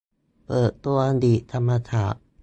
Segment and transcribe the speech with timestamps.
[0.45, 2.23] เปิดตัวลีดธรรมศาสตร์